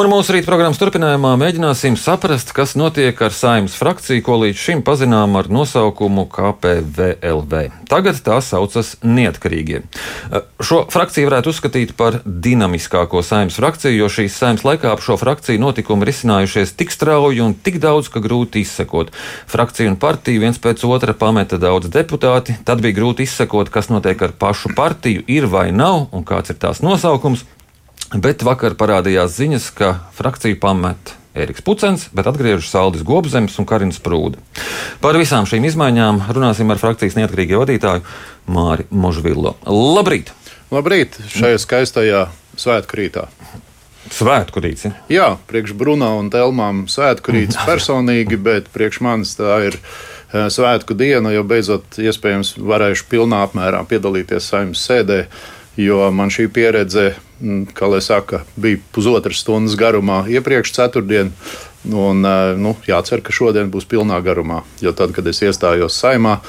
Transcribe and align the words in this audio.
Un 0.00 0.06
mūsu 0.08 0.32
rīta 0.32 0.48
programmas 0.48 0.78
turpinājumā 0.80 1.34
mēģināsim 1.36 1.96
saprast, 2.00 2.54
kas 2.56 2.70
notiek 2.78 3.18
ar 3.20 3.34
saimnes 3.36 3.74
frakciju, 3.76 4.22
ko 4.24 4.38
līdz 4.40 4.56
šim 4.56 4.80
pazinām 4.86 5.34
ar 5.36 5.50
nosaukumu 5.52 6.24
KPVLV. 6.32 7.60
Tagad 7.90 8.22
tā 8.24 8.38
saucas 8.40 8.94
Neatkarīgie. 9.04 9.82
Šo 10.64 10.78
frakciju 10.88 11.28
varētu 11.28 11.52
uzskatīt 11.52 11.92
par 12.00 12.16
dinamiskāko 12.24 13.20
saimnes 13.26 13.60
frakciju, 13.60 13.98
jo 13.98 14.08
šīs 14.16 14.40
saimnes 14.40 14.64
laikā 14.64 14.94
ap 14.94 15.04
šo 15.04 15.18
frakciju 15.20 15.60
notikumi 15.60 16.08
risinājušies 16.08 16.72
tik 16.80 16.96
strauji 16.96 17.44
un 17.44 17.52
tik 17.52 17.76
daudz, 17.84 18.08
ka 18.08 18.24
grūti 18.24 18.64
izsekot. 18.64 19.12
Frakcija 19.52 19.92
un 19.92 20.00
partija 20.00 20.40
viens 20.40 20.64
pēc 20.64 20.88
otra 20.88 21.12
pameta 21.12 21.60
daudz 21.60 21.92
deputāti, 21.92 22.56
tad 22.64 22.80
bija 22.80 23.02
grūti 23.02 23.28
izsekot, 23.28 23.68
kas 23.68 23.92
notiek 23.92 24.24
ar 24.24 24.32
pašu 24.32 24.72
partiju, 24.72 25.28
ir 25.28 25.52
vai 25.52 25.68
nav 25.76 26.06
un 26.08 26.24
kāds 26.24 26.56
ir 26.56 26.62
tās 26.62 26.80
nosaukums. 26.80 27.44
Bet 28.10 28.42
vakar 28.42 28.74
parādījās 28.74 29.36
ziņas, 29.38 29.66
ka 29.78 29.88
frakciju 30.16 30.56
pamet 30.58 31.12
Eriks 31.38 31.62
Pucens, 31.62 32.08
bet 32.10 32.26
atgriežas 32.26 32.66
Saldis 32.72 33.04
Gobzems 33.06 33.54
un 33.62 33.68
Karins 33.70 34.00
Prūde. 34.02 34.40
Par 34.98 35.14
visām 35.14 35.46
šīm 35.46 35.68
izmaiņām 35.68 36.24
runāsim 36.34 36.72
ar 36.74 36.80
frakcijas 36.82 37.14
neatkarīgo 37.14 37.60
vadītāju 37.62 38.02
Māri 38.50 38.88
Možvillo. 38.90 39.54
Labrīt! 39.62 40.32
Labrīt! 40.74 41.20
Šajā 41.30 41.60
skaistajā 41.62 42.24
svētku 42.58 42.98
rītā! 42.98 43.28
Svētku 44.10 44.58
rīts. 44.64 44.88
Ja? 44.88 44.92
Jā, 45.12 45.28
priekš 45.46 45.76
Brunā 45.78 46.10
un 46.18 46.32
Telmām 46.34 46.88
svētku 46.90 47.36
rīts 47.36 47.60
personīgi, 47.68 48.40
bet 48.42 48.66
priekš 48.74 48.98
manis 49.06 49.36
tā 49.38 49.60
ir 49.68 49.78
eh, 49.78 50.50
svētku 50.50 50.98
diena, 50.98 51.30
jo 51.30 51.46
beidzot 51.46 52.00
iespējams 52.02 52.56
varēšu 52.58 53.06
pilnā 53.12 53.44
apmērā 53.46 53.84
piedalīties 53.86 54.50
saimnes 54.50 54.82
sēdē 54.82 55.22
jo 55.76 56.10
man 56.10 56.30
šī 56.30 56.48
pieredze, 56.52 57.14
mm, 57.40 57.70
kā 57.74 57.90
lai 57.90 58.00
saka, 58.04 58.44
bija 58.56 58.80
pusotras 58.92 59.42
stundas 59.42 59.76
garumā 59.78 60.24
iepriekš 60.28 60.72
ceturtdien. 60.76 61.32
Un, 61.84 62.24
eh, 62.24 62.56
nu, 62.60 62.74
jācer, 62.84 63.22
ka 63.22 63.32
šodien 63.32 63.70
būs 63.70 63.88
pilnā 63.88 64.20
garumā. 64.22 64.62
Jo 64.80 64.92
tad, 64.92 65.14
kad 65.16 65.26
es 65.26 65.40
iestājos 65.40 65.96
saimā, 65.96 66.40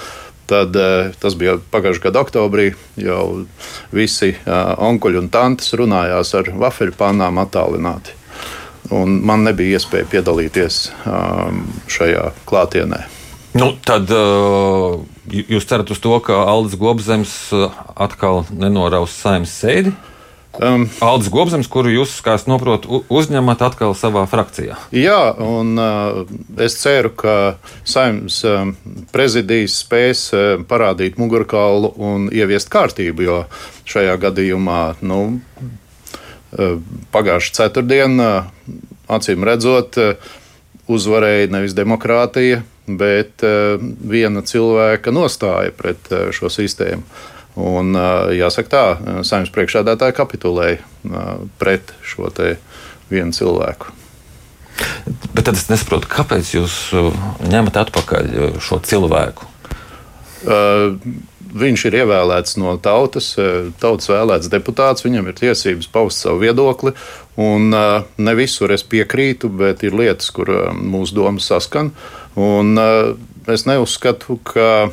tad 0.47 0.75
eh, 0.75 1.13
tas 1.19 1.35
bija 1.39 1.55
pagājušā 1.71 2.03
gada 2.09 2.25
oktobrī. 2.25 2.73
Jau 2.99 3.45
visi 3.95 4.33
eh, 4.35 4.75
onkuļi 4.75 5.21
un 5.23 5.29
tantes 5.29 5.71
runājās 5.79 6.35
ar 6.35 6.51
vafeļu 6.51 6.97
pannām 6.99 7.39
attālināti. 7.39 8.17
Un 8.91 9.21
man 9.23 9.45
nebija 9.47 9.79
iespēja 9.79 10.09
piedalīties 10.11 10.81
šajā 11.87 12.25
klātienē. 12.49 13.20
Nu, 13.51 13.73
tad 13.83 14.07
uh, 14.15 15.01
jūs 15.27 15.67
cerat 15.67 15.89
uz 15.91 15.99
to, 15.99 16.13
ka 16.23 16.45
Aldis 16.47 16.77
Gobzems 16.79 17.33
uh, 17.55 17.73
atkal 17.99 18.45
nenoraus 18.55 19.17
saimnes 19.19 19.51
sēdi? 19.59 19.91
Um, 20.59 20.85
Aldis 21.03 21.29
Gobzems, 21.31 21.67
kuru 21.71 21.91
jūs, 21.93 22.13
kā 22.23 22.37
es 22.39 22.43
saprotu, 22.43 23.01
uzņemat 23.11 23.61
atkal 23.67 23.95
savā 23.95 24.23
frakcijā. 24.27 24.75
Jā, 24.95 25.19
un 25.39 25.75
uh, 25.79 26.23
es 26.63 26.75
ceru, 26.79 27.11
ka 27.15 27.35
saimnes 27.87 28.41
um, 28.47 28.73
prezidijs 29.11 29.81
spēs 29.83 30.25
uh, 30.35 30.63
parādīt 30.67 31.19
mugurkaulu 31.19 31.93
un 31.99 32.27
ieviest 32.31 32.71
kārtību, 32.71 33.27
jo 33.27 33.37
šajā 33.87 34.15
gadījumā 34.27 34.81
nu, 35.07 35.21
uh, 35.39 36.75
pagājušā 37.15 37.57
ceturtdienā, 37.61 38.33
uh, 38.43 38.83
acīm 39.11 39.47
redzot, 39.47 39.99
uh, 39.99 40.35
uzvarēja 40.91 41.51
nevis 41.51 41.75
demokrātija, 41.75 42.63
bet 42.87 43.45
uh, 43.45 43.77
viena 44.11 44.43
cilvēka 44.45 45.13
nostāja 45.13 45.73
pret 45.75 46.11
uh, 46.11 46.29
šo 46.35 46.51
sistēmu. 46.51 47.03
Un, 47.61 47.95
uh, 47.97 48.31
jāsaka, 48.31 48.69
tā, 48.71 48.83
saimnes 49.27 49.51
priekšādātāja 49.51 50.15
kapitulēja 50.15 50.79
pret 51.59 51.91
šo 52.07 52.29
vienu 53.11 53.35
cilvēku. 53.35 53.91
Bet 55.35 55.45
tad 55.45 55.57
es 55.59 55.67
nesaprotu, 55.67 56.07
kāpēc 56.09 56.53
jūs 56.55 56.77
ņemat 57.51 57.81
atpakaļ 57.83 58.31
šo 58.63 58.79
cilvēku? 58.87 59.49
Uh, 60.41 60.95
viņš 61.55 61.85
ir 61.89 61.97
ievēlēts 62.01 62.57
no 62.61 62.75
tautas, 62.81 63.33
tautas 63.81 64.09
vēlēts 64.11 64.51
deputāts, 64.51 65.05
viņam 65.05 65.29
ir 65.31 65.37
tiesības 65.39 65.89
paust 65.91 66.23
savu 66.23 66.43
viedokli. 66.45 66.95
Un, 67.41 67.69
uh, 67.73 68.03
ne 68.17 68.33
visur 68.35 68.71
es 68.75 68.83
piekrītu, 68.83 69.49
bet 69.61 69.85
ir 69.87 69.95
lietas, 69.97 70.31
kur 70.35 70.51
mūsu 70.75 71.15
domas 71.17 71.47
saskan. 71.47 71.93
Un, 72.39 72.79
es 73.51 73.65
neuzskatu, 73.67 74.37
ka 74.47 74.91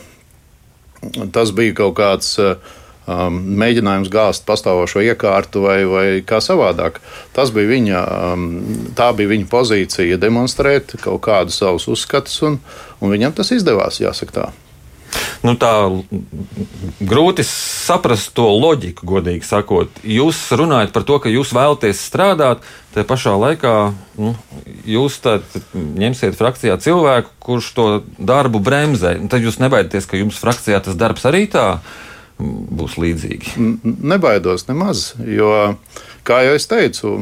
tas 1.33 1.53
bija 1.55 1.77
kaut 1.79 1.97
kāds 1.99 2.33
um, 2.41 3.41
mēģinājums 3.63 4.11
gāzt 4.13 4.47
pastāvošo 4.49 5.03
iekārtu 5.07 5.63
vai, 5.65 5.79
vai 5.89 6.07
kā 6.27 6.41
savādāk. 6.45 7.01
Tas 7.37 7.53
bija 7.55 7.73
viņa, 7.73 8.05
um, 8.33 8.47
tā 8.99 9.11
bija 9.17 9.35
viņa 9.35 9.51
pozīcija 9.51 10.21
demonstrēt 10.21 10.97
kaut 11.05 11.23
kādus 11.29 11.61
savus 11.63 11.89
uzskatus, 11.91 12.41
un, 12.49 12.59
un 13.01 13.15
viņam 13.15 13.37
tas 13.39 13.55
izdevās, 13.55 14.03
jāsaka 14.03 14.41
tā 14.41 14.49
nu, 15.45 15.55
tā 15.59 15.73
grūti 17.01 17.45
saprast 17.47 18.33
to 18.37 18.49
loģiku, 18.59 19.07
godīgi 19.09 19.47
sakot. 19.47 20.01
Jūs 20.03 20.41
runājat 20.59 20.93
par 20.95 21.07
to, 21.09 21.19
ka 21.23 21.33
jūs 21.33 21.53
vēlaties 21.57 22.03
strādāt, 22.09 22.65
te 22.95 23.05
pašā 23.07 23.37
laikā 23.39 23.75
nu, 24.19 24.35
jūs 24.89 25.21
ņemsiet 25.75 26.37
frakcijā 26.39 26.79
cilvēku, 26.83 27.35
kurš 27.45 27.73
to 27.77 27.89
darbu 28.19 28.63
bremzē. 28.65 29.17
Tad 29.31 29.45
jūs 29.45 29.61
nebaidieties, 29.63 30.09
ka 30.09 30.21
jums 30.21 30.41
frakcijā 30.43 30.83
tas 30.85 30.99
darbs 30.99 31.27
arī 31.29 31.47
tā 31.53 31.69
būs 32.39 32.99
līdzīgi. 33.03 33.57
Nebaidos 33.83 34.69
nemaz, 34.69 35.13
jo, 35.27 35.75
kā 36.27 36.43
jau 36.47 36.55
es 36.59 36.69
teicu, 36.71 37.15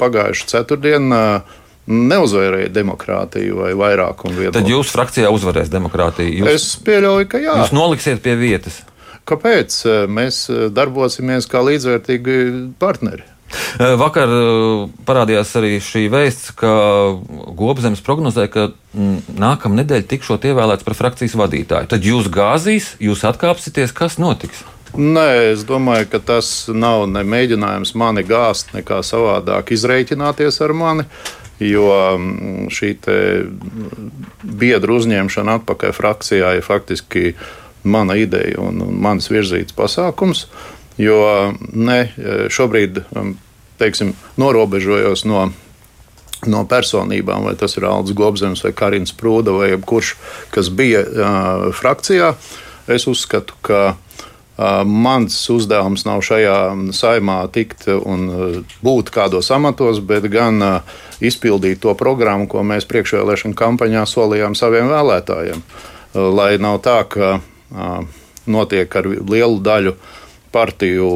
pagājušā 0.00 0.50
ceturtdienā 0.54 1.22
neuzvarēja 1.88 2.68
demokrātiju 2.74 3.62
vai 3.62 3.72
vairākumu 3.78 4.36
viedokli. 4.36 4.60
Tad 4.60 4.70
jūsu 4.70 4.94
frakcijā 4.94 5.32
uzvarēs 5.32 5.72
demokrātija. 5.72 6.34
Jūs, 6.42 6.52
es 6.52 6.68
pieļauju, 6.84 7.30
ka 7.32 7.40
jā. 7.42 7.56
Jūs 7.62 7.74
noliksiet 7.76 8.22
pie 8.24 8.36
vietas. 8.40 8.82
Kāpēc? 9.28 9.82
Mēs 10.08 10.46
darbosimies 10.72 11.48
kā 11.50 11.64
līdzvērtīgi 11.64 12.38
partneri. 12.80 13.26
Eh, 13.48 13.94
vakar 13.96 14.28
eh, 14.28 14.88
parādījās 15.08 15.54
arī 15.56 15.78
šī 15.80 16.04
vēsts, 16.12 16.52
ka 16.58 16.70
Gobzems 17.56 18.02
prognozē, 18.04 18.44
ka 18.52 18.68
mm, 18.92 19.38
nākamā 19.40 19.80
nedēļa 19.82 20.08
tikšot 20.10 20.44
ievēlēts 20.50 20.84
par 20.84 20.96
frakcijas 20.98 21.36
vadītāju. 21.38 21.88
Tad 21.92 22.04
jūs 22.04 22.28
gāzīs, 22.32 22.92
jūs 23.00 23.24
atkāpsieties, 23.28 23.94
kas 23.96 24.18
notiks? 24.20 24.64
Nē, 24.98 25.52
es 25.52 25.64
domāju, 25.68 26.08
ka 26.12 26.20
tas 26.32 26.50
nav 26.72 27.06
ne 27.12 27.22
mēģinājums 27.24 27.92
mani 28.00 28.24
gāzt, 28.28 28.72
nekā 28.76 29.02
savādāk 29.04 29.72
izreikināties 29.76 30.60
ar 30.64 30.72
mani 30.76 31.08
jo 31.60 31.88
mm, 32.16 32.68
šī 32.72 32.92
biedru 34.42 34.98
uzņemšana 35.00 35.58
atpakaļ 35.60 35.94
frakcijā 35.96 36.56
ir 36.58 36.66
faktiski 36.66 37.32
mana 37.88 38.18
ideja 38.18 38.60
un, 38.62 38.82
mans 39.02 39.30
virzīts 39.30 39.76
pasākums. 39.76 40.46
Jo 40.98 41.18
ne, 41.72 42.00
šobrīd, 42.50 43.04
mm, 43.14 43.34
teiksim, 43.78 44.12
norobežojos 44.40 45.24
no, 45.30 45.48
no 46.46 46.64
personībām, 46.70 47.46
vai 47.46 47.54
tas 47.58 47.78
ir 47.78 47.86
Aldis 47.86 48.16
Gobzems 48.18 48.64
vai 48.66 48.74
Karins 48.74 49.14
Prūda 49.14 49.54
vai 49.54 49.72
jebkurš, 49.72 50.14
kas 50.54 50.70
bija 50.74 51.04
uh, 51.06 51.68
frakcijā. 51.74 52.32
Es 52.88 53.06
uzskatu, 53.10 53.54
ka 53.62 53.96
Mans 54.84 55.36
uzdevums 55.54 56.02
nav 56.02 56.18
šajā 56.26 56.56
saimā 56.90 57.36
tikt 57.54 57.84
un 57.94 58.24
būt 58.82 59.12
kādos 59.14 59.52
amatos, 59.54 60.00
bet 60.02 60.26
gan 60.32 60.58
izpildīt 61.22 61.78
to 61.84 61.94
programmu, 61.98 62.48
ko 62.50 62.64
mēs 62.66 62.88
priekšvēlēšana 62.90 63.54
kampaņā 63.58 64.02
solījām 64.10 64.58
saviem 64.58 64.90
vēlētājiem. 64.90 65.62
Lai 66.34 66.50
nav 66.58 66.80
tā, 66.82 66.98
ka 67.06 67.38
notiek 68.50 68.98
ar 68.98 69.06
lielu 69.06 69.62
daļu 69.62 69.94
partiju 70.50 71.12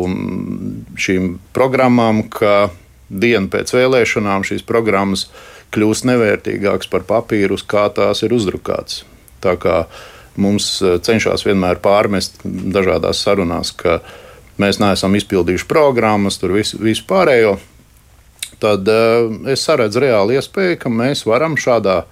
šīm 0.94 1.34
programmām, 1.56 2.22
ka 2.30 2.70
dienu 3.10 3.50
pēc 3.50 3.74
vēlēšanām 3.74 4.46
šīs 4.46 4.62
programmas 4.68 5.26
kļūst 5.74 6.06
nevērtīgākas 6.06 6.90
par 6.92 7.08
papīru, 7.08 7.58
uz 7.58 7.66
kā 7.66 7.88
tās 7.90 8.22
ir 8.22 8.36
uzdrukātas. 8.36 9.02
Tā 9.42 9.56
kā 9.58 9.78
uh, 9.82 10.10
mums 10.40 10.74
e, 10.82 10.96
cenšas 11.04 11.44
vienmēr 11.46 11.80
pārmest 11.82 12.40
dažādās 12.44 13.20
sarunās, 13.24 13.72
ka 13.76 14.00
mēs 14.62 14.80
neesam 14.82 15.16
izpildījuši 15.18 15.68
programmas, 15.68 16.38
tur 16.40 16.54
visu, 16.56 16.80
visu 16.82 17.04
pārējo. 17.08 17.56
Tad 18.62 18.86
uh, 18.86 19.32
es 19.50 19.64
saredzu 19.66 20.04
reāli 20.04 20.36
iespēju, 20.38 20.76
ka 20.84 20.90
mēs 20.92 21.24
varam 21.26 21.56
šādā, 21.58 22.04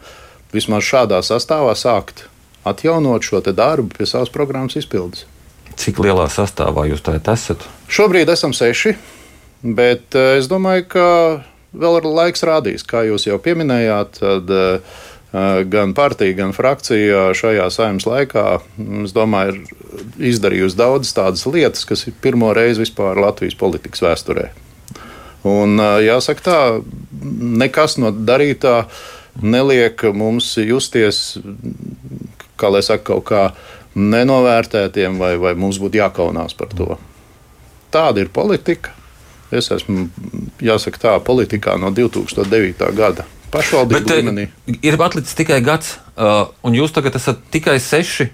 vismaz 0.51 0.83
šādā 0.83 1.21
sastāvā 1.23 1.77
sākt 1.79 2.25
atjaunot 2.67 3.23
šo 3.23 3.39
darbu 3.45 3.95
pie 3.95 4.09
savas 4.09 4.33
programmas 4.35 4.75
izpildes. 4.81 5.29
Cik 5.79 6.01
lielā 6.03 6.27
sastāvā 6.33 6.89
jūs 6.91 7.05
tā 7.07 7.15
esat? 7.21 7.63
Šobrīd 7.89 8.33
esam 8.35 8.53
seši, 8.57 8.97
bet 9.63 10.19
uh, 10.19 10.35
es 10.41 10.51
domāju, 10.51 10.89
ka 10.91 11.07
vēl 11.71 12.01
ir 12.01 12.11
laiks 12.11 12.43
rādīs, 12.43 12.83
kā 12.83 13.05
jūs 13.07 13.29
jau 13.29 13.39
pieminējāt. 13.39 14.19
Tad, 14.19 14.51
uh, 14.51 14.99
gan 15.71 15.95
partija, 15.95 16.35
gan 16.35 16.55
frakcija 16.57 17.31
šajā 17.39 17.69
saimnes 17.71 18.07
laikā, 18.09 18.47
mm, 18.79 19.05
es 19.07 19.15
domāju, 19.15 19.61
ir 19.61 20.33
izdarījusi 20.33 20.79
daudzas 20.79 21.15
tādas 21.15 21.47
lietas, 21.47 21.87
kas 21.87 22.07
ir 22.09 22.17
pirmo 22.23 22.51
reizi 22.57 22.83
vispār 22.83 23.21
Latvijas 23.21 23.59
politikas 23.59 24.03
vēsturē. 24.03 24.51
Un, 25.47 25.79
jāsaka, 26.05 26.45
tā, 26.45 26.59
nekas 27.63 27.97
no 28.03 28.11
darītā 28.13 28.85
neliek 29.41 30.03
mums 30.13 30.53
justies, 30.61 31.39
kā 32.61 32.69
lai 32.69 32.83
saka, 32.85 33.15
kaut 33.15 33.25
kā 33.31 33.45
nenovērtētiem, 33.97 35.17
vai, 35.19 35.35
vai 35.41 35.55
mums 35.59 35.81
būtu 35.81 36.03
jākaunās 36.03 36.57
par 36.59 36.75
to. 36.77 36.99
Tāda 37.91 38.23
ir 38.23 38.31
politika. 38.35 38.93
Es 39.51 39.71
esmu, 39.75 40.07
jāsaka, 40.63 41.01
tā 41.03 41.15
politikā 41.27 41.75
no 41.81 41.91
2009. 41.91 42.91
gada. 42.95 43.25
Pašvaldību 43.51 43.99
Bet, 43.99 44.13
līmenī. 44.21 44.47
Ir 44.87 44.99
atlicis 45.03 45.35
tikai 45.39 45.59
gads, 45.65 45.97
un 46.17 46.77
jūs 46.77 46.95
tagad 46.95 47.17
esat 47.19 47.41
tikai 47.51 47.79
6 47.83 48.29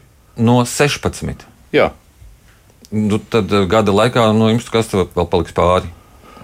no 0.45 0.61
16. 0.69 1.47
Jā. 1.75 1.91
Nu, 2.93 3.19
tad 3.19 3.51
gada 3.71 3.95
laikā 3.95 4.29
no 4.37 4.51
jums 4.53 4.69
kas 4.73 4.93
vēl 4.93 5.29
paliks 5.31 5.57
pāri? 5.57 5.91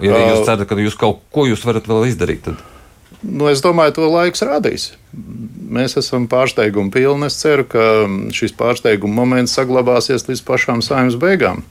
Ja 0.02 0.16
uh, 0.16 0.22
jūs 0.32 0.46
cerat, 0.48 0.66
ka 0.66 0.78
jūs 0.80 0.96
kaut 0.98 1.20
ko 1.34 1.44
jūs 1.46 1.62
varat 1.66 1.86
vēl 1.86 2.08
izdarīt, 2.08 2.48
tad. 2.48 2.62
Nu, 3.22 3.46
es 3.52 3.60
domāju, 3.62 3.94
to 4.00 4.08
laiks 4.10 4.42
rādīs. 4.42 4.88
Mēs 5.12 5.94
esam 6.00 6.24
pārsteigumi 6.30 6.90
pilni. 6.90 7.28
Es 7.28 7.36
ceru, 7.38 7.68
ka 7.70 7.84
šis 8.34 8.56
pārsteiguma 8.58 9.20
moments 9.20 9.54
saglabāsies 9.54 10.26
līdz 10.26 10.42
pašām 10.48 10.82
saimnes 10.82 11.20
beigām. 11.20 11.62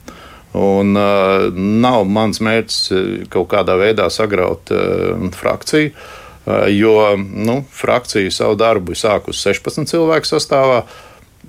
Un, 0.56 0.96
uh, 0.96 1.50
nav 1.52 2.06
mans 2.08 2.40
mērķis 2.44 3.28
kaut 3.32 3.50
kādā 3.52 3.76
veidā 3.80 4.08
sagraut 4.12 4.72
uh, 4.72 5.28
frakciju, 5.36 5.92
uh, 5.92 6.21
jo 6.46 7.16
nu, 7.16 7.62
frakcija 7.70 8.30
savu 8.30 8.56
darbu 8.58 8.96
sākusi 8.98 9.48
16 9.52 9.90
cilvēku 9.92 10.26
sastāvā. 10.28 10.82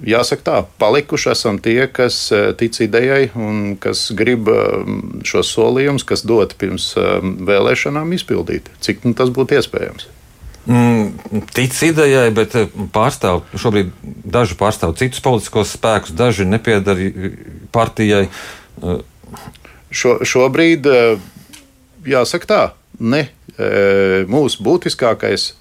Jāsaka 0.04 0.42
tā, 0.42 0.56
palikuši 0.82 1.30
esam 1.36 1.60
tie, 1.62 1.86
kas 1.86 2.16
e, 2.34 2.40
tic 2.58 2.80
idejai 2.82 3.28
un 3.38 3.76
kas 3.82 4.08
grib 4.18 4.50
e, 4.50 4.58
šos 5.30 5.52
solījumus, 5.54 6.06
kas 6.10 6.26
dot 6.26 6.56
pirms 6.58 6.96
vēlēšanām, 6.98 8.16
izpildīt. 8.18 8.72
Cik 8.82 9.06
nu, 9.06 9.14
tas 9.18 9.30
būtu 9.34 9.60
iespējams? 9.60 10.10
Mm, 10.66 11.44
tic 11.54 11.78
idejai, 11.86 12.30
bet 12.34 12.56
pārstāv 12.96 13.44
šobrīd 13.60 13.94
daži 14.34 14.58
pārstāv 14.58 14.96
citus 14.98 15.22
politiskos 15.24 15.76
spēkus, 15.78 16.16
daži 16.18 16.48
nepiedara 16.50 17.10
partijai. 17.76 18.30
Šo, 19.94 20.16
šobrīd, 20.26 20.88
jāsaka 22.10 22.50
tā, 22.50 22.62
ne 23.00 23.28
mūsu 24.30 24.64
būtiskākais 24.66 25.52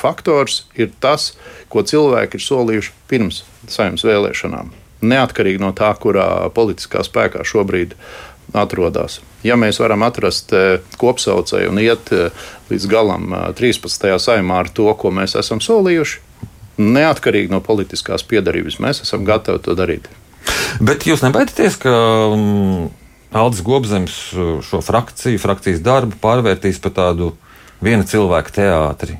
faktors 0.00 0.62
ir 0.78 0.92
tas, 1.00 1.32
ko 1.68 1.82
cilvēki 1.84 2.38
ir 2.38 2.44
solījuši 2.44 2.94
pirms 3.10 3.42
saimnes 3.68 4.04
vēlēšanām. 4.06 4.72
Neatkarīgi 5.02 5.60
no 5.60 5.72
tā, 5.76 5.90
kurā 5.98 6.48
politiskā 6.54 7.02
spēkā 7.04 7.44
šobrīd 7.44 7.96
atrodas. 8.56 9.20
Ja 9.44 9.56
mēs 9.58 9.80
varam 9.82 10.04
atrast 10.06 10.52
kopsaucēju 11.00 11.72
un 11.72 11.80
iet 11.82 12.12
līdz 12.70 12.88
galam 12.90 13.34
13. 13.58 14.08
saimā 14.22 14.62
ar 14.62 14.70
to, 14.72 14.88
ko 14.94 15.12
mēs 15.14 15.36
esam 15.40 15.60
solījuši, 15.64 16.20
neatkarīgi 16.80 17.52
no 17.52 17.60
politiskās 17.64 18.24
piedarības, 18.24 18.80
mēs 18.80 19.02
esam 19.04 19.26
gatavi 19.28 19.62
to 19.64 19.76
darīt. 19.76 20.08
Bet 20.80 21.06
jūs 21.06 21.22
nebaidieties, 21.24 21.76
ka 21.82 21.92
um, 22.32 22.88
Aldis 23.32 23.62
Gobzems 23.64 24.16
šo 24.66 24.80
frakciju, 24.84 25.40
frakcijas 25.40 25.80
darbu 25.84 26.18
pārvērtīs 26.20 26.80
par 26.84 26.92
tādu 26.96 27.32
viena 27.82 28.04
cilvēka 28.08 28.52
teātri, 28.58 29.16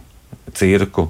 cirku, 0.57 1.09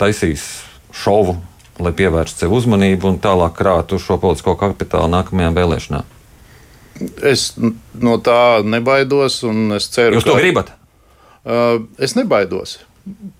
taisīs 0.00 0.46
šovu, 0.94 1.36
lai 1.78 1.92
pievērstu 1.94 2.44
sev 2.44 2.56
uzmanību 2.58 3.12
un 3.12 3.20
tālāk 3.22 3.54
krātu 3.60 4.00
šo 4.02 4.18
politisko 4.18 4.56
kapitālu 4.58 5.12
nākamajām 5.14 5.58
vēlēšanām? 5.58 6.14
Es 7.22 7.52
no 7.58 8.16
tā 8.18 8.64
nebaidos, 8.66 9.44
un 9.46 9.76
es 9.76 9.86
ceru, 9.94 10.16
ka. 10.16 10.18
Jūs 10.18 10.26
to 10.26 10.38
gribat? 10.40 10.74
Uh, 11.46 11.84
es 12.02 12.16
nebaidos. 12.18 12.80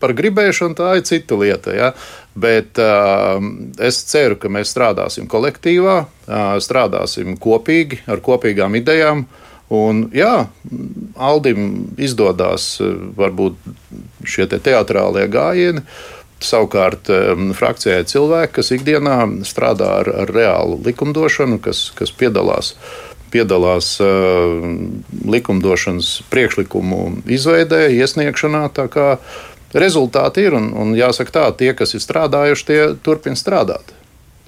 Par 0.01 0.15
gribēšanu 0.17 0.79
tā 0.79 0.95
ir 0.97 1.05
cita 1.05 1.37
lieta. 1.37 1.75
Ja? 1.75 1.91
Bet 2.39 2.79
uh, 2.79 3.41
es 3.83 4.01
ceru, 4.11 4.37
ka 4.39 4.51
mēs 4.53 4.71
strādāsim 4.75 5.27
kolektīvā, 5.31 5.97
uh, 6.05 6.55
strādāsim 6.63 7.39
kopīgi, 7.41 8.03
ar 8.07 8.23
kopīgām 8.25 8.77
idejām. 8.79 9.25
Un, 9.75 10.07
jā, 10.17 10.47
Aldim 11.19 11.91
izdodas 12.01 12.77
uh, 12.85 12.95
varbūt 13.19 13.59
šie 14.29 14.49
te 14.53 14.61
teatrālie 14.63 15.27
gājieni. 15.33 15.85
Savukārt 16.39 17.09
frakcijai 17.59 18.05
cilvēki, 18.07 18.53
kas 18.61 18.69
ikdienā 18.71 19.17
strādā 19.43 19.89
ar, 20.05 20.11
ar 20.23 20.31
reālu 20.31 20.77
likumdošanu, 20.87 21.59
kas, 21.59 21.89
kas 21.99 22.13
piedalās, 22.15 22.77
piedalās 23.35 23.97
uh, 24.05 24.61
likumdošanas 25.35 26.13
priekšlikumu 26.31 27.25
izveidē, 27.27 27.89
iesniegšanā. 27.99 28.69
Rezultāti 29.77 30.47
ir, 30.49 30.57
un, 30.57 30.71
un 30.73 30.95
jāsaka 30.97 31.35
tā, 31.35 31.47
tie, 31.61 31.73
kas 31.77 31.93
ir 31.97 32.05
strādājuši, 32.05 32.67
tie 32.69 32.81
turpina 33.05 33.37
strādāt. 33.37 33.93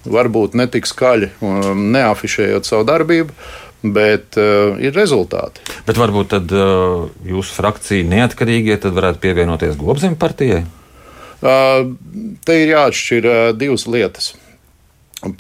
Varbūt 0.09 0.57
ne 0.57 0.65
tik 0.71 0.89
skaļi, 0.89 1.29
neafišējot 1.77 2.65
savu 2.65 2.87
darbību, 2.89 3.35
bet 3.85 4.39
uh, 4.41 4.81
ir 4.81 4.97
rezultāti. 4.97 5.61
Bet 5.85 6.01
varbūt 6.01 6.33
tad 6.33 6.53
uh, 6.57 7.11
jūsu 7.29 7.57
frakcija 7.59 8.09
neatkarīgie 8.09 8.79
varētu 8.89 9.21
pievienoties 9.21 9.77
Globzem 9.81 10.17
partijai? 10.21 10.65
Te 11.41 12.57
ir 12.61 12.75
jāatšķir 12.75 13.27
divas 13.57 13.87
lietas. 13.89 14.35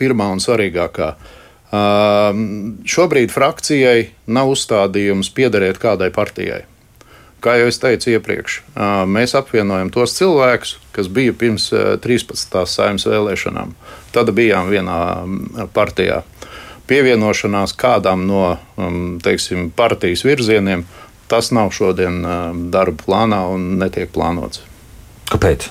Pirmā 0.00 0.30
un 0.32 0.40
svarīgākā. 0.40 1.10
Šobrīd 2.88 3.32
frakcijai 3.32 4.08
nav 4.32 4.48
uzstādījums 4.54 5.28
piederēt 5.36 5.80
kādai 5.80 6.08
partijai. 6.14 6.62
Kā 7.40 7.54
jau 7.56 7.70
es 7.70 7.80
teicu 7.80 8.12
iepriekš, 8.14 8.58
mēs 9.08 9.32
apvienojam 9.38 9.88
tos 9.94 10.12
cilvēkus, 10.18 10.74
kas 10.92 11.08
bija 11.08 11.32
pirms 11.32 11.70
13. 12.04 12.58
saimnes 12.68 13.06
vēlēšanām. 13.08 13.72
Tad 14.12 14.32
bijām 14.36 14.68
vienā 14.68 15.00
partijā. 15.72 16.20
Pievienošanās 16.90 17.72
kādam 17.78 18.26
no 18.28 18.44
teiksim, 19.24 19.70
partijas 19.72 20.26
virzieniem, 20.26 20.84
tas 21.30 21.52
nav 21.54 21.72
šodien 21.72 22.20
darba 22.74 23.06
plānā 23.06 23.44
un 23.54 23.76
netiek 23.80 24.10
plānots. 24.12 24.64
Kāpēc? 25.30 25.70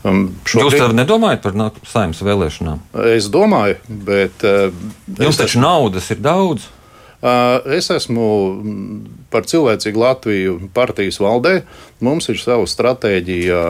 Um, 0.00 0.30
šobrīd... 0.48 0.78
Jūs 0.80 0.94
nedomājat 0.96 1.42
par 1.44 1.56
saimnes 1.84 2.22
vēlēšanām? 2.24 2.78
Es 3.12 3.28
domāju, 3.32 3.76
bet. 4.08 4.44
Uh, 4.46 4.70
Jums 5.20 5.40
taču 5.40 5.60
naudas 5.60 6.08
ir 6.14 6.22
daudz. 6.24 6.70
Es 7.20 7.90
esmu 7.92 8.26
par 9.32 9.44
cilvēcīgu 9.48 10.00
Latviju 10.00 10.54
partijas 10.72 11.20
valdē. 11.20 11.60
Mums 12.00 12.30
ir 12.32 12.40
sava 12.40 12.64
stratēģija 12.68 13.64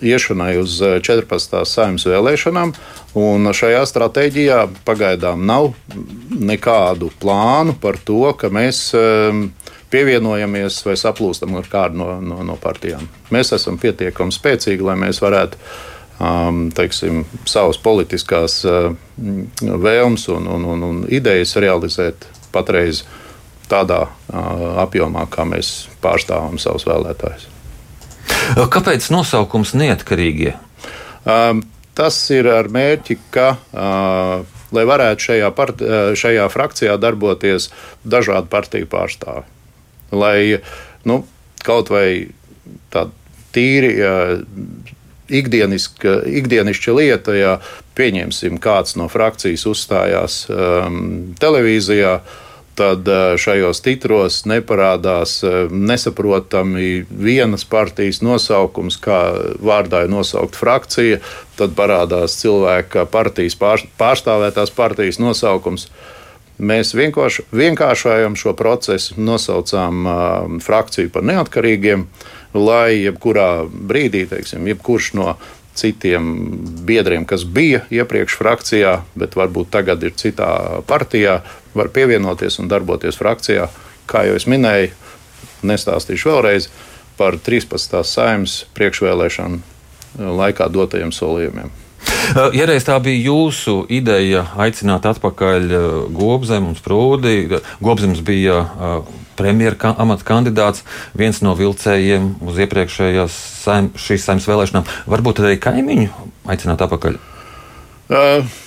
iešanai 0.00 0.54
uz 0.60 0.78
14. 0.80 1.60
saimnes 1.68 2.06
vēlēšanām, 2.08 2.72
un 3.20 3.52
šajā 3.52 3.82
stratēģijā 3.88 4.62
pagaidām 4.86 5.44
nav 5.44 5.74
nekādu 6.30 7.10
plānu 7.20 7.76
par 7.80 8.00
to, 8.00 8.22
ka 8.40 8.48
mēs 8.48 8.86
pievienojamies 9.90 10.80
vai 10.86 10.96
saplūstam 10.96 11.58
ar 11.60 11.68
kādu 11.68 12.00
no, 12.00 12.10
no, 12.24 12.42
no 12.46 12.56
partijām. 12.60 13.04
Mēs 13.34 13.52
esam 13.56 13.78
pietiekami 13.82 14.32
spēcīgi, 14.32 14.86
lai 14.86 14.96
mēs 15.02 15.20
varētu 15.20 15.60
teiksim, 16.76 17.24
savas 17.48 17.78
politiskās 17.80 18.60
uh, 18.68 18.92
vēlmes 19.60 20.26
un, 20.34 20.48
un, 20.52 20.66
un, 20.74 20.84
un 20.84 21.02
idejas 21.08 21.56
realizēt 21.60 22.26
patreiz 22.52 23.04
tādā 23.70 24.02
uh, 24.06 24.64
apjomā, 24.82 25.26
kā 25.30 25.46
mēs 25.48 25.88
pārstāvam 26.02 26.58
savus 26.60 26.86
vēlētājus. 26.88 27.46
Kāpēc 28.70 29.06
nosaukums 29.14 29.72
neatkarīgie? 29.78 30.56
Um, 31.24 31.62
tas 31.96 32.18
ir 32.34 32.48
ar 32.50 32.68
mērķi, 32.72 33.16
ka 33.32 33.52
uh, 33.56 34.58
lai 34.74 34.84
varētu 34.88 35.30
šajā, 35.30 35.54
part, 35.56 35.80
uh, 35.84 36.12
šajā 36.18 36.50
frakcijā 36.52 36.98
darboties 37.00 37.70
dažādu 38.04 38.50
partiju 38.52 38.90
pārstāvji 38.90 39.48
lai 40.10 40.58
nu, 41.02 41.22
kaut 41.64 41.90
vai 41.90 42.30
tāda 42.92 43.14
tīri 43.54 43.94
ikdienišķa 45.30 46.94
lieta, 46.96 47.34
ja 47.36 47.56
pieņemsim, 47.98 48.60
kāds 48.62 48.96
no 49.00 49.08
frakcijas 49.12 49.66
uzstājās 49.70 50.44
um, 50.50 51.34
televīzijā. 51.40 52.20
Tad 52.80 53.08
uh, 53.10 53.34
šajos 53.36 53.82
titros 53.84 54.44
neparādās 54.48 55.40
uh, 55.44 55.72
nesaprotami 55.72 57.02
vienas 57.10 57.66
partijas 57.68 58.22
nosaukums, 58.24 58.96
kā 59.02 59.18
vārdā 59.60 60.06
ir 60.06 60.14
nosaukta 60.14 60.62
frakcija. 60.62 61.18
Tad 61.58 61.74
parādās 61.76 62.38
cilvēka 62.40 63.04
partijas 63.10 63.58
pārstāvētās 63.58 64.72
partijas 64.72 65.20
nosaukums. 65.20 65.90
Uh, 65.90 66.16
Mēs 66.60 66.92
vienkāršojam 66.92 68.34
šo 68.36 68.52
procesu, 68.56 69.14
nosaucām 69.16 70.00
uh, 70.04 70.16
frakciju 70.60 71.08
par 71.14 71.24
neatkarīgiem, 71.24 72.04
lai 72.54 73.00
jebkurā 73.04 73.64
brīdī, 73.70 74.26
teiksim, 74.30 74.66
jebkurš 74.70 75.12
no 75.18 75.34
citiem 75.80 76.30
biedriem, 76.86 77.24
kas 77.24 77.44
bija 77.46 77.84
iepriekš 77.94 78.36
frakcijā, 78.40 78.94
bet 79.14 79.36
varbūt 79.38 79.70
tagad 79.72 80.02
ir 80.04 80.16
citā 80.18 80.82
partijā, 80.88 81.40
var 81.74 81.92
pievienoties 81.94 82.58
un 82.60 82.68
darboties 82.68 83.18
frakcijā. 83.20 83.68
Kā 84.10 84.24
jau 84.26 84.34
es 84.36 84.48
minēju, 84.50 84.90
nestāstīšu 85.62 86.32
vēlreiz 86.32 86.70
par 87.20 87.38
13. 87.38 88.00
saimnes 88.06 88.64
priekšvēlēšanu 88.74 89.60
laikā 90.40 90.66
dotajiem 90.72 91.14
solījumiem. 91.14 91.70
Ja 92.56 92.66
reiz 92.68 92.84
tā 92.86 92.96
bija 93.02 93.30
jūsu 93.30 93.84
ideja 93.92 94.44
aicināt 94.58 95.06
atpakaļ 95.06 95.66
Gobzemu 96.16 96.72
un 96.72 96.78
Sprūdi, 96.78 97.60
Gobzems 97.82 98.22
bija 98.24 98.62
premjera 99.38 99.94
amata 100.00 100.26
kandidāts, 100.26 100.84
viens 101.16 101.42
no 101.44 101.54
vilcējiem 101.58 102.32
uz 102.46 102.58
iepriekšējās 102.64 103.36
saim, 103.64 103.92
šīs 103.98 104.26
saimnes 104.26 104.48
vēlēšanām. 104.50 104.88
Varbūt 105.10 105.44
arī 105.44 105.60
kaimiņu 105.62 106.10
aicināt 106.50 106.82
atpakaļ? 106.86 107.20
Uh. 108.10 108.58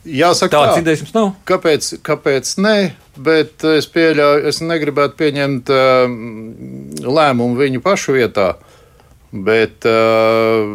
Jāsaka, 0.00 0.54
tādas 0.54 0.78
tā. 0.78 0.80
idejas 0.80 1.02
jums 1.02 1.12
nav. 1.12 1.26
Kāpēc, 1.48 1.90
kāpēc 2.06 2.50
nē, 2.64 2.76
bet 3.20 3.64
es 3.68 3.84
pieļauju, 3.92 4.46
es 4.48 4.62
negribētu 4.64 5.18
pieņemt 5.18 5.72
uh, 5.76 6.06
lēmumu 7.04 7.58
viņu 7.60 7.82
pašu 7.84 8.16
vietā. 8.16 8.54
Bet 9.30 9.84
uh, 9.86 10.72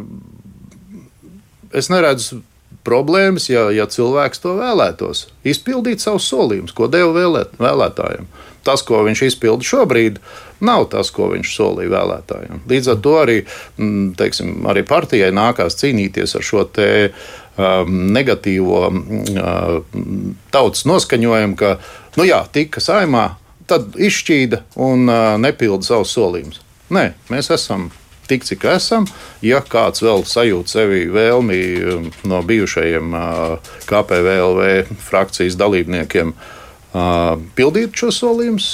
es 1.74 1.90
neredzu 1.90 2.44
problēmas, 2.86 3.50
ja, 3.50 3.68
ja 3.74 3.88
cilvēks 3.90 4.44
to 4.44 4.56
vēlētos. 4.60 5.26
Izpildīt 5.48 6.04
savus 6.04 6.28
solījumus, 6.32 6.76
ko 6.76 6.90
deva 6.92 7.12
vēlēt, 7.16 7.58
vēlētājiem. 7.62 8.28
Tas, 8.66 8.82
ko 8.86 9.04
viņš 9.06 9.22
izpilda 9.28 9.66
šobrīd, 9.66 10.20
nav 10.66 10.88
tas, 10.94 11.12
ko 11.14 11.30
viņš 11.34 11.52
solīja 11.54 11.94
vēlētājiem. 11.94 12.64
Līdz 12.70 12.92
ar 12.94 13.02
to 13.06 13.16
arī, 13.22 13.38
mm, 13.78 14.14
teiksim, 14.18 14.56
arī 14.72 14.86
partijai 14.88 15.32
nākās 15.36 15.78
cīnīties 15.82 16.38
ar 16.38 16.46
šo 16.46 16.64
te 16.74 16.90
um, 17.12 18.08
negatīvo 18.16 18.82
um, 18.90 20.36
tautas 20.54 20.86
noskaņojumu, 20.90 21.60
ka, 21.60 21.76
nu 22.18 22.26
jā, 22.26 22.42
tika 22.54 22.82
saimā, 22.82 23.28
tad 23.70 23.98
izšķīda 23.98 24.64
un 24.82 25.06
uh, 25.10 25.36
nepilda 25.42 25.86
savus 25.86 26.14
solījumus. 26.18 26.62
Nē, 26.94 27.12
mēs 27.34 27.50
esam 27.54 27.90
tik, 28.30 28.46
cik 28.48 28.66
esam. 28.76 29.08
Ja 29.46 29.62
kāds 29.62 30.04
vēl 30.06 30.26
sajūt 30.28 30.72
sevi 30.72 31.06
vēlmi 31.12 31.62
um, 31.94 32.10
no 32.28 32.42
bijušajiem 32.46 33.16
uh, 33.16 33.74
KPVLV 33.90 34.94
frakcijas 35.08 35.58
dalībniekiem 35.60 36.34
uh, 36.36 37.36
pildīt 37.58 37.98
šo 37.98 38.12
solījumus, 38.16 38.70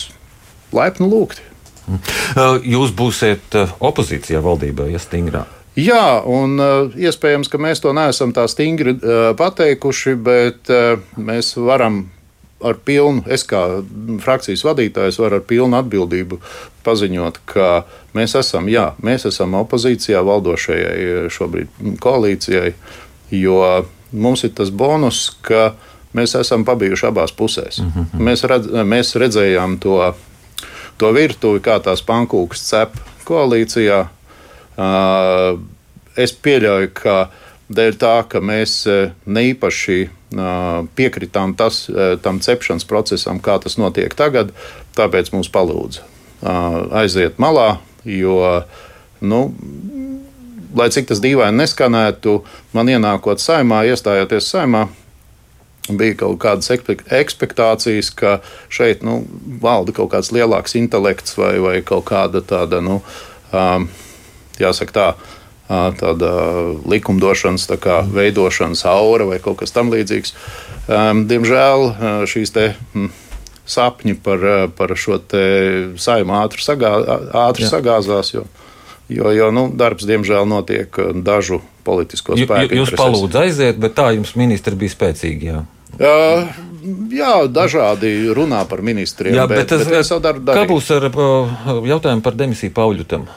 laipni 0.76 1.10
lūgti. 1.12 1.48
Uh, 1.92 2.62
jūs 2.64 2.94
būsiet 2.96 3.58
opozīcijā 3.80 4.40
valdībā, 4.44 4.88
ja 4.92 5.02
stingrā. 5.02 5.46
Jā, 5.80 6.20
un 6.28 6.60
iespējams, 7.00 7.48
ka 7.48 7.60
mēs 7.64 7.80
to 7.80 7.94
neesam 7.96 8.34
tā 8.36 8.44
stingri 8.52 8.92
pateikuši, 9.40 10.18
bet 10.20 10.68
mēs 11.16 11.54
varam 11.56 12.02
ar 12.64 12.78
pilnu, 12.86 13.24
es 13.32 13.44
kā 13.48 13.62
frakcijas 14.24 14.64
vadītājs 14.66 15.20
varu 15.22 15.40
ar 15.40 15.46
pilnu 15.48 15.78
atbildību 15.80 16.40
paziņot, 16.86 17.40
ka 17.50 17.70
mēs 18.18 18.36
esam, 18.40 18.70
jā, 18.72 18.92
mēs 19.04 19.28
esam 19.30 19.56
opozīcijā 19.62 20.22
valdošajai 20.26 21.30
šobrīd 21.34 22.00
koalīcijai, 22.02 22.74
jo 23.38 23.62
mums 24.12 24.46
ir 24.48 24.54
tas 24.58 24.72
bonus, 24.74 25.30
ka 25.46 25.72
mēs 26.18 26.36
esam 26.40 26.66
pabijuši 26.68 27.08
abās 27.08 27.32
pusēs. 27.32 27.80
Mm 27.80 27.92
-hmm. 27.92 28.26
mēs, 28.28 28.44
redz, 28.44 28.68
mēs 28.68 29.16
redzējām 29.16 29.78
to, 29.80 30.14
to 30.98 31.12
virtuvi, 31.12 31.60
kā 31.60 31.80
tās 31.80 32.04
pankūkas 32.04 32.66
cep 32.70 32.98
koalīcijā. 33.26 34.06
Es 36.18 36.34
pieļauju, 36.34 36.90
ka 36.94 37.30
dēļ 37.72 37.98
tā, 37.98 38.16
ka 38.28 38.42
mēs 38.44 38.86
e, 38.90 39.12
neīpaši 39.26 40.10
piekritām 40.96 41.56
tas, 41.60 41.84
tam 42.24 42.40
cepšanas 42.44 42.88
procesam, 42.88 43.42
kā 43.44 43.58
tas 43.60 43.78
notiek 43.82 44.14
tagad, 44.16 44.54
tāpēc 44.96 45.34
mums 45.36 45.52
palūdza 45.52 46.08
aiziet 46.98 47.38
malā, 47.42 47.76
jo, 48.08 48.38
nu, 49.22 49.42
lai 50.76 50.90
cik 50.94 51.12
tas 51.12 51.22
dīvaini 51.22 51.62
neskanētu, 51.62 52.40
man 52.74 52.90
ienākot 52.90 53.44
saimā, 53.44 53.84
iestājoties 53.92 54.50
saimā, 54.54 54.88
bija 55.90 56.16
kaut 56.24 56.40
kādas 56.42 56.72
expectācijas, 56.72 58.12
ka 58.16 58.40
šeit 58.72 59.04
nu, 59.06 59.22
valda 59.62 59.94
kaut 59.98 60.14
kāds 60.14 60.32
lielāks 60.34 60.78
intelekts 60.80 61.38
vai, 61.38 61.56
vai 61.62 61.76
kaut 61.86 62.06
kāda 62.10 62.44
tāda, 62.46 62.82
nu, 62.86 63.02
um, 63.52 63.88
jāsaka 64.62 64.98
tā, 64.98 65.08
tāda 66.00 66.32
likumdošanas 66.90 67.68
tā 67.70 67.78
kā, 67.82 68.02
veidošanas 68.08 68.84
aura 68.90 69.28
vai 69.30 69.40
kaut 69.44 69.62
kas 69.62 69.76
tamlīdzīgs. 69.76 70.36
Diemžēl 71.32 71.86
šīs 72.30 72.54
te, 72.56 72.72
hm, 72.94 73.12
sapņi 73.72 74.18
par, 74.24 74.48
par 74.78 74.96
šo 75.00 75.20
saimu 76.02 76.36
ātri, 76.42 76.66
sagā, 76.66 76.96
ātri 77.48 77.70
sagāzās. 77.70 78.34
Jo, 78.36 78.46
jo, 79.12 79.32
jo 79.36 79.52
nu, 79.56 79.68
darbs, 79.78 80.08
diemžēl, 80.10 80.48
notiek 80.50 81.00
dažu 81.24 81.62
politisko 81.88 82.40
spēku. 82.40 82.82
Jūs 82.82 82.96
palūdzu 82.98 83.46
aiziet, 83.46 83.80
bet 83.82 83.96
tā 83.98 84.12
jums 84.16 84.36
ministri 84.40 84.78
bija 84.80 84.96
spēcīgi. 84.96 85.54
Jā. 85.54 85.64
Uh, 86.02 86.48
jā, 87.12 87.34
dažādi 87.52 88.12
runā 88.36 88.64
par 88.70 88.84
ministriem. 88.86 89.36
Jā, 89.36 89.48
bet, 89.50 89.64
bet, 89.64 89.86
bet 89.86 89.98
es, 90.02 90.12
bet 90.12 90.52
kā 90.56 90.66
būs 90.70 90.92
ar 90.96 91.08
jautājumu 91.12 92.26
par 92.26 92.38
demisiju 92.40 92.74
Pauļutam? 92.76 93.28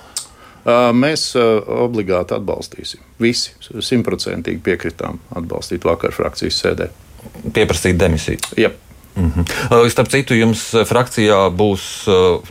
Mēs 0.64 1.26
obligāti 1.37 2.33
atbalstīsim. 2.38 3.02
Visi 3.21 3.52
simtprocentīgi 3.61 4.62
piekritām 4.64 5.18
atbalstīt 5.37 5.85
vakar 5.85 6.14
frakcijas 6.16 6.62
sēdē. 6.62 6.88
Pieprasīt 7.52 7.99
demisiju. 8.00 8.38
Jā. 8.56 8.71
Mm 9.16 9.30
-hmm. 9.30 9.88
Starp 9.90 10.09
citu, 10.09 10.35
jums 10.35 10.62
frakcijā 10.85 11.50
būs 11.56 11.83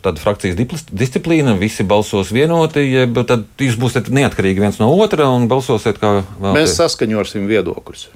tāda 0.02 0.20
frakcijas 0.20 0.56
disciplīna, 0.92 1.58
visi 1.60 1.84
balsos 1.84 2.32
vienoti, 2.32 2.80
jeb 2.80 3.18
tad 3.28 3.44
jūs 3.60 3.76
būsiet 3.76 4.08
neatkarīgi 4.10 4.60
viens 4.60 4.80
no 4.80 4.88
otra 4.96 5.28
un 5.30 5.48
balsosiet 5.48 6.00
kā 6.00 6.24
vēl. 6.42 6.54
Mēs 6.54 6.76
saskaņosim 6.80 7.48
viedokļus, 7.48 8.08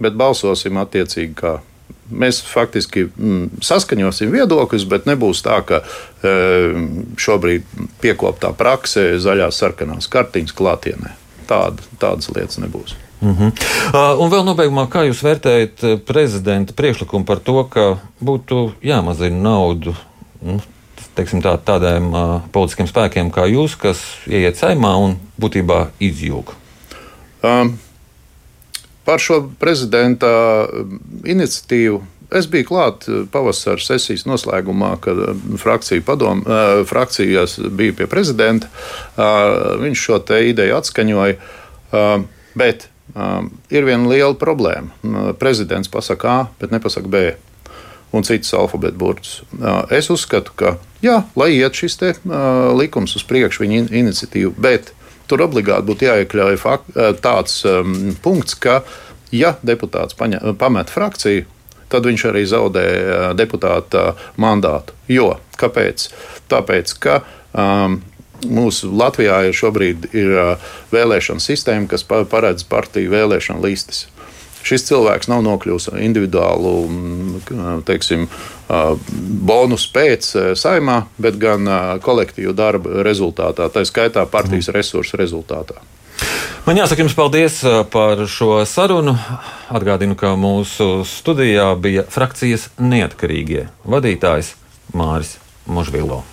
bet 0.00 0.12
balsosim 0.12 0.76
attiecīgi 0.76 1.34
kā 1.34 1.60
Mēs 2.06 2.38
faktiski 2.46 3.08
mm, 3.08 3.62
saskaņosim 3.66 4.30
viedokļus, 4.30 4.84
bet 4.90 5.08
nebūs 5.10 5.42
tā, 5.42 5.58
ka 5.66 5.80
e, 5.82 6.34
šobrīd 7.18 7.66
piekoptā 8.02 8.52
prakse 8.54 9.16
zaļās, 9.22 9.58
sarkanās 9.58 10.06
kartiņas 10.12 10.54
klātienē. 10.54 11.16
Tāda, 11.50 11.82
tādas 11.98 12.30
lietas 12.30 12.60
nebūs. 12.62 12.94
Mm 13.20 13.34
-hmm. 13.34 13.52
uh, 13.94 14.20
un 14.20 14.30
vēl 14.30 14.44
nobeigumā, 14.44 14.86
kā 14.92 15.06
jūs 15.08 15.22
vērtējat 15.24 15.84
e, 15.84 15.96
prezidenta 15.96 16.72
priekšlikumu 16.76 17.24
par 17.24 17.38
to, 17.38 17.64
ka 17.64 17.98
būtu 18.20 18.72
jāmazina 18.82 19.40
naudu 19.42 19.94
nu, 20.42 20.60
teiksim, 21.16 21.40
tā, 21.42 21.56
tādiem 21.58 22.10
uh, 22.12 22.40
politiskiem 22.52 22.86
spēkiem 22.86 23.32
kā 23.32 23.46
jūs, 23.48 23.76
kas 23.80 24.02
ieiet 24.28 24.56
saimā 24.60 24.92
un 25.00 25.16
būtībā 25.40 25.86
izjūg? 26.00 26.52
Um, 27.42 27.78
Par 29.06 29.22
šo 29.22 29.44
prezidenta 29.62 30.28
um, 30.66 30.98
iniciatīvu 31.24 32.02
Es 32.34 32.48
biju 32.50 32.66
klāt 32.66 33.06
uh, 33.06 33.22
pavasara 33.30 33.78
sesijas 33.82 34.24
noslēgumā, 34.26 34.96
kad 35.02 35.20
uh, 35.22 35.44
frakcija 35.62 36.02
padom, 36.06 36.42
uh, 36.42 36.82
frakcijas 36.88 37.58
bija 37.70 37.94
pie 38.00 38.08
prezidenta. 38.10 38.70
Viņš 39.80 40.02
šo 40.02 40.18
ideju 40.50 40.76
atskaņoja. 40.76 41.36
Bet 42.56 42.88
um, 43.14 43.50
ir 43.70 43.86
viena 43.86 44.10
liela 44.10 44.34
problēma. 44.34 45.34
Prezidents 45.38 45.90
pasakā 45.92 46.34
A, 46.42 46.48
bet 46.60 46.74
nepasaka 46.74 47.08
B. 47.08 47.22
Un 48.14 48.26
citas 48.26 48.52
alfabēta 48.56 48.96
burtus. 48.98 49.40
Es 49.92 50.10
uzskatu, 50.10 50.52
ka 50.56 50.76
jā, 51.04 51.20
lai 51.36 51.50
iet 51.56 51.74
šis 51.76 51.98
te, 52.00 52.12
likums 52.78 53.16
uz 53.18 53.24
priekšu, 53.26 53.64
viņa 53.64 53.80
iniciatīva, 53.98 54.52
bet 54.56 54.92
tur 55.30 55.44
obligāti 55.46 55.88
būtu 55.90 56.08
jāiekļauj 56.08 56.58
fakt, 56.60 56.90
eh, 56.94 57.12
tāds 57.22 57.60
um, 57.68 58.16
punkts, 58.22 58.56
ka, 58.58 58.80
ja 59.34 59.56
deputāts 59.66 60.16
paņa, 60.18 60.42
pamet 60.58 60.92
frakciju, 60.92 61.46
tad 61.92 62.08
viņš 62.08 62.26
arī 62.32 62.42
zaudē 62.50 62.86
uh, 62.86 63.28
deputāta 63.38 64.16
mandātu. 64.42 64.96
Jo 65.10 65.36
kāpēc? 65.60 66.08
Tāpēc, 66.50 66.96
ka 66.98 67.20
um, 67.54 68.00
mūsu 68.46 68.90
Latvijā 68.90 69.44
ir 69.46 69.54
šobrīd 69.54 70.10
ir, 70.10 70.34
uh, 70.34 70.74
vēlēšana 70.90 71.42
sistēma, 71.42 71.86
kas 71.90 72.06
paredz 72.06 72.66
partiju 72.66 73.14
vēlēšanu 73.14 73.62
listas 73.66 74.06
šis 74.66 74.86
cilvēks 74.88 75.30
nav 75.30 75.44
nokļuvis 75.46 75.90
individuālu 76.02 76.74
mm, 76.88 77.82
teiksim, 77.86 78.26
bonusu 79.46 79.90
pēc 79.94 80.30
saimā, 80.58 81.02
bet 81.22 81.38
gan 81.42 81.68
kolektīvu 82.02 82.54
darba 82.56 83.04
rezultātā, 83.06 83.70
tā 83.70 83.86
skaitā 83.86 84.26
partijas 84.30 84.70
mhm. 84.70 84.78
resursu 84.80 85.20
rezultātā. 85.20 85.78
Man 86.66 86.80
jāsaka 86.80 87.04
jums 87.04 87.14
paldies 87.14 87.60
par 87.92 88.24
šo 88.26 88.64
sarunu. 88.66 89.14
Atgādinu, 89.70 90.16
ka 90.18 90.32
mūsu 90.40 91.04
studijā 91.06 91.68
bija 91.78 92.02
frakcijas 92.10 92.70
neatkarīgie 92.80 93.68
vadītājs 93.86 94.56
Māris 94.96 95.36
Možvilo. 95.70 96.24